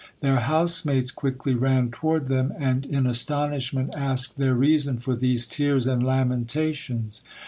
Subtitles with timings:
[0.21, 5.85] Their housemates quickly ran toward them and in astonishment asked their reason for these tears
[5.85, 7.21] and lamentations.